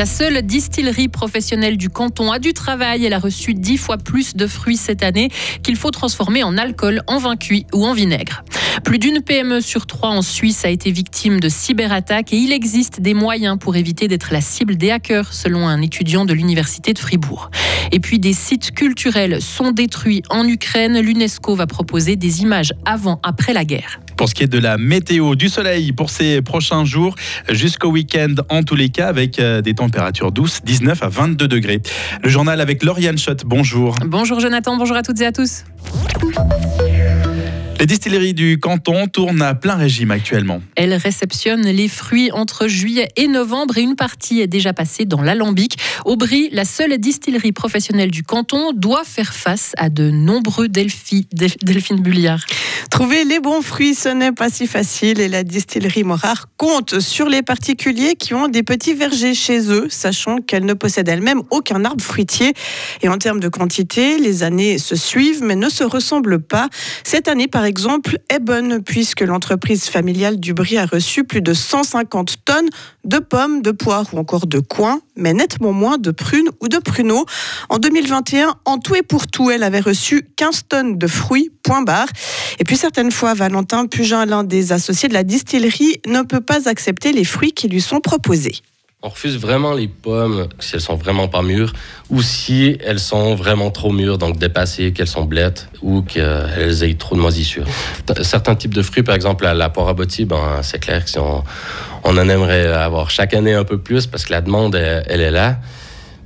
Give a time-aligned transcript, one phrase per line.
[0.00, 3.04] La seule distillerie professionnelle du canton a du travail.
[3.04, 5.28] Elle a reçu dix fois plus de fruits cette année
[5.62, 8.42] qu'il faut transformer en alcool, en vin cuit ou en vinaigre.
[8.82, 13.02] Plus d'une PME sur trois en Suisse a été victime de cyberattaques et il existe
[13.02, 16.98] des moyens pour éviter d'être la cible des hackers, selon un étudiant de l'Université de
[16.98, 17.50] Fribourg.
[17.92, 20.98] Et puis des sites culturels sont détruits en Ukraine.
[20.98, 24.00] L'UNESCO va proposer des images avant-après la guerre.
[24.16, 27.14] Pour ce qui est de la météo, du soleil pour ces prochains jours,
[27.48, 31.82] jusqu'au week-end en tous les cas, avec euh, des températures douces, 19 à 22 degrés.
[32.22, 33.96] Le journal avec Lauriane Schott, bonjour.
[34.04, 35.64] Bonjour Jonathan, bonjour à toutes et à tous.
[37.80, 40.60] Les distilleries du canton tournent à plein régime actuellement.
[40.76, 45.22] Elles réceptionnent les fruits entre juillet et novembre et une partie est déjà passée dans
[45.22, 45.78] l'alambic.
[46.04, 52.02] Aubry, la seule distillerie professionnelle du canton, doit faire face à de nombreux delphines Delphine
[52.02, 52.44] Bulliard.
[52.90, 57.30] Trouver les bons fruits, ce n'est pas si facile et la distillerie Morard compte sur
[57.30, 61.82] les particuliers qui ont des petits vergers chez eux, sachant qu'elle ne possède elle-même aucun
[61.86, 62.52] arbre fruitier.
[63.00, 66.68] Et en termes de quantité, les années se suivent mais ne se ressemblent pas.
[67.04, 67.69] Cette année, par exemple
[68.28, 72.68] est bonne puisque l'entreprise familiale du Brie a reçu plus de 150 tonnes
[73.04, 76.78] de pommes, de poires ou encore de coins, mais nettement moins de prunes ou de
[76.78, 77.24] pruneaux.
[77.68, 81.82] En 2021, en tout et pour tout, elle avait reçu 15 tonnes de fruits, point
[81.82, 82.08] barre.
[82.58, 86.68] Et puis certaines fois, Valentin Pugin, l'un des associés de la distillerie, ne peut pas
[86.68, 88.62] accepter les fruits qui lui sont proposés.
[89.02, 91.72] On refuse vraiment les pommes si elles sont vraiment pas mûres
[92.10, 96.94] ou si elles sont vraiment trop mûres, donc dépassées, qu'elles sont blettes ou qu'elles aient
[96.98, 97.64] trop de moisissures.
[98.20, 100.06] Certains types de fruits, par exemple la, poire à ben,
[100.60, 101.42] c'est clair que si on,
[102.04, 105.56] en aimerait avoir chaque année un peu plus parce que la demande, elle, est là.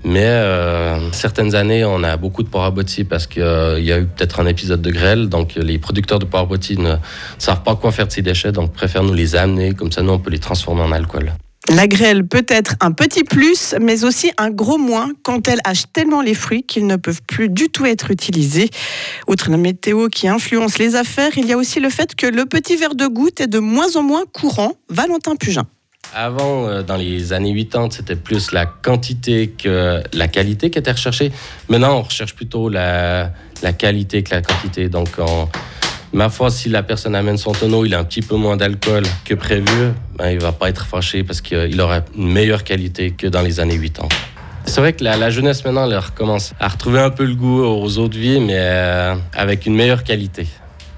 [0.02, 2.72] Mais euh, certaines années, on a beaucoup de à
[3.08, 3.42] parce qu'il
[3.84, 5.28] y a eu peut-être un épisode de grêle.
[5.28, 6.42] Donc, les producteurs de à
[6.76, 6.96] ne
[7.38, 9.74] savent pas quoi faire de ces déchets, donc préfèrent nous les amener.
[9.74, 11.34] Comme ça, nous, on peut les transformer en alcool.
[11.70, 15.84] La grêle peut être un petit plus, mais aussi un gros moins quand elle hache
[15.92, 18.68] tellement les fruits qu'ils ne peuvent plus du tout être utilisés.
[19.28, 22.44] Outre la météo qui influence les affaires, il y a aussi le fait que le
[22.44, 24.74] petit verre de goutte est de moins en moins courant.
[24.90, 25.66] Valentin Pugin.
[26.14, 30.92] Avant, euh, dans les années 80, c'était plus la quantité que la qualité qui était
[30.92, 31.32] recherchée.
[31.68, 33.32] Maintenant, on recherche plutôt la,
[33.78, 34.90] qualité que la quantité.
[34.90, 35.48] Donc, on,
[36.14, 39.02] Ma foi, si la personne amène son tonneau, il a un petit peu moins d'alcool
[39.24, 43.26] que prévu, ben, il va pas être fâché parce qu'il aura une meilleure qualité que
[43.26, 44.06] dans les années 80.
[44.64, 47.98] C'est vrai que la, jeunesse maintenant leur commence à retrouver un peu le goût aux
[47.98, 50.46] autres vies, mais euh, avec une meilleure qualité.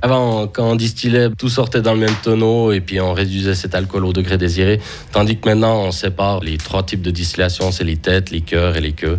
[0.03, 3.75] Avant, quand on distillait, tout sortait dans le même tonneau et puis on réduisait cet
[3.75, 4.83] alcool au degré désiré.
[5.13, 8.77] Tandis que maintenant, on sépare les trois types de distillation, c'est les têtes, les cœurs
[8.77, 9.19] et les queues.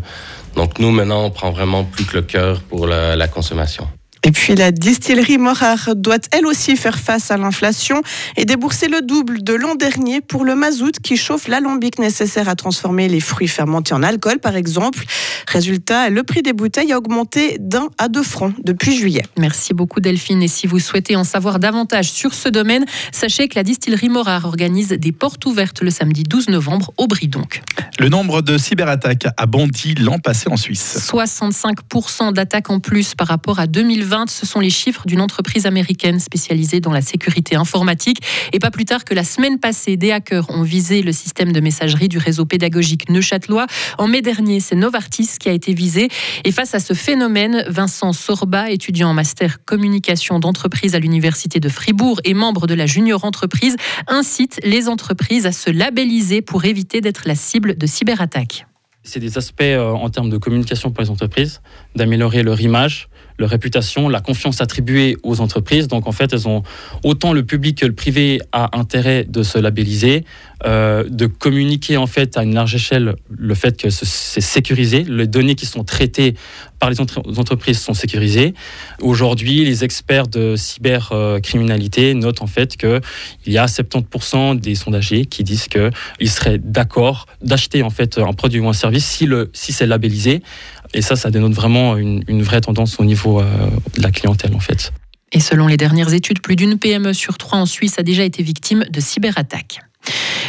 [0.56, 3.88] Donc nous, maintenant, on prend vraiment plus que le cœur pour la consommation.
[4.28, 8.02] Et puis la distillerie Morard doit elle aussi faire face à l'inflation
[8.36, 12.56] et débourser le double de l'an dernier pour le mazout qui chauffe l'alambic nécessaire à
[12.56, 15.06] transformer les fruits fermentés en alcool par exemple.
[15.48, 19.24] Résultat, le prix des bouteilles a augmenté d'un à deux francs depuis juillet.
[19.38, 22.84] Merci beaucoup Delphine et si vous souhaitez en savoir davantage sur ce domaine,
[23.14, 27.30] sachez que la distillerie Morard organise des portes ouvertes le samedi 12 novembre au Brie
[27.30, 27.62] donc.
[27.98, 31.10] Le nombre de cyberattaques a bondi l'an passé en Suisse.
[31.10, 36.20] 65% d'attaques en plus par rapport à 2020 ce sont les chiffres d'une entreprise américaine
[36.20, 38.22] spécialisée dans la sécurité informatique.
[38.54, 41.60] Et pas plus tard que la semaine passée, des hackers ont visé le système de
[41.60, 43.68] messagerie du réseau pédagogique Neuchâtelois.
[43.98, 46.08] En mai dernier, c'est Novartis qui a été visé.
[46.44, 51.70] Et face à ce phénomène, Vincent Sorba, étudiant en master communication d'entreprise à l'université de
[51.70, 53.76] Fribourg et membre de la junior entreprise,
[54.08, 58.66] incite les entreprises à se labelliser pour éviter d'être la cible de cyberattaques.
[59.04, 61.62] C'est des aspects euh, en termes de communication pour les entreprises,
[61.96, 63.08] d'améliorer leur image,
[63.40, 65.88] leur réputation, la confiance attribuée aux entreprises.
[65.88, 66.64] Donc en fait, elles ont
[67.04, 70.26] autant le public que le privé a intérêt de se labelliser,
[70.66, 75.28] euh, de communiquer en fait à une large échelle le fait que c'est sécurisé, les
[75.28, 76.34] données qui sont traitées
[76.80, 78.54] par les entreprises sont sécurisées.
[79.02, 83.02] Aujourd'hui, les experts de cybercriminalité notent en fait qu'il
[83.48, 88.60] y a 70% des sondagés qui disent qu'ils seraient d'accord d'acheter en fait un produit
[88.60, 90.42] ou un service si, le, si c'est labellisé.
[90.94, 93.46] Et ça, ça dénote vraiment une, vraie tendance au niveau euh,
[93.96, 94.94] de la clientèle en fait.
[95.34, 98.44] Et selon les dernières études, plus d'une PME sur trois en Suisse a déjà été
[98.44, 99.82] victime de cyberattaques.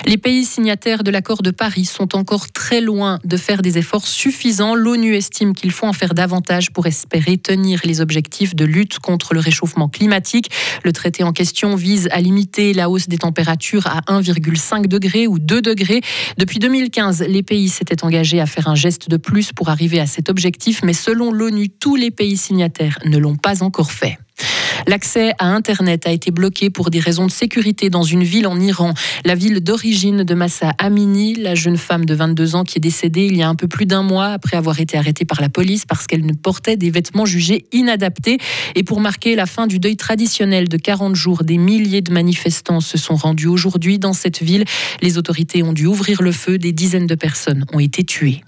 [0.06, 4.06] Les pays signataires de l'accord de Paris sont encore très loin de faire des efforts
[4.06, 4.74] suffisants.
[4.74, 9.34] L'ONU estime qu'il faut en faire davantage pour espérer tenir les objectifs de lutte contre
[9.34, 10.50] le réchauffement climatique.
[10.84, 15.38] Le traité en question vise à limiter la hausse des températures à 1,5 degré ou
[15.38, 16.00] 2 degrés.
[16.36, 20.06] Depuis 2015, les pays s'étaient engagés à faire un geste de plus pour arriver à
[20.06, 24.18] cet objectif, mais selon l'ONU, tous les pays signataires ne l'ont pas encore fait.
[24.86, 28.58] L'accès à Internet a été bloqué pour des raisons de sécurité dans une ville en
[28.60, 28.94] Iran,
[29.24, 33.26] la ville d'origine de Massa Amini, la jeune femme de 22 ans qui est décédée
[33.26, 35.84] il y a un peu plus d'un mois après avoir été arrêtée par la police
[35.86, 38.38] parce qu'elle ne portait des vêtements jugés inadaptés.
[38.74, 42.80] Et pour marquer la fin du deuil traditionnel de 40 jours, des milliers de manifestants
[42.80, 44.64] se sont rendus aujourd'hui dans cette ville.
[45.02, 48.42] Les autorités ont dû ouvrir le feu, des dizaines de personnes ont été tuées.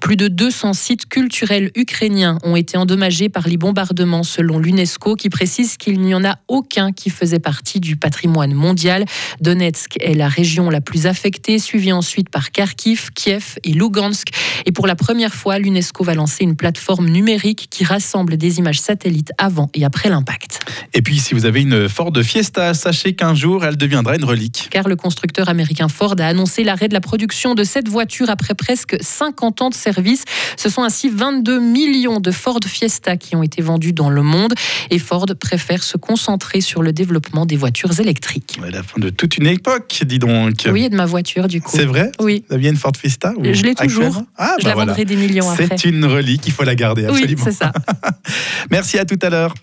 [0.00, 5.28] Plus de 200 sites culturels ukrainiens ont été endommagés par les bombardements selon l'UNESCO qui
[5.28, 9.04] précise qu'il n'y en a aucun qui faisait partie du patrimoine mondial.
[9.40, 14.28] Donetsk est la région la plus affectée, suivie ensuite par Kharkiv, Kiev et Lugansk.
[14.66, 18.80] Et pour la première fois, l'UNESCO va lancer une plateforme numérique qui rassemble des images
[18.80, 20.60] satellites avant et après l'impact.
[20.94, 24.68] Et puis, si vous avez une Ford Fiesta, sachez qu'un jour, elle deviendra une relique.
[24.70, 28.54] Car le constructeur américain Ford a annoncé l'arrêt de la production de cette voiture après
[28.54, 30.24] presque 50 ans de service.
[30.56, 34.52] Ce sont ainsi 22 millions de Ford Fiesta qui ont été vendus dans le monde.
[34.90, 38.58] Et Ford préfère se concentrer sur le développement des voitures électriques.
[38.62, 40.68] Ouais, la fin de toute une époque, dis donc.
[40.70, 41.70] Oui, et de ma voiture, du coup.
[41.76, 42.10] C'est vrai?
[42.20, 42.44] Oui.
[42.48, 44.22] Vous aviez une Ford Fiesta ou Je l'ai toujours.
[44.36, 44.92] Ah, Je bah la voilà.
[44.92, 45.68] vendrai des millions après.
[45.70, 47.44] C'est une relique, il faut la garder Oui, absolument.
[47.44, 47.72] c'est ça.
[48.70, 49.54] Merci à tout à l'heure.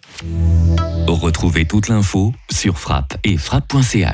[1.07, 4.13] Retrouvez toute l'info sur frappe et frappe.ch.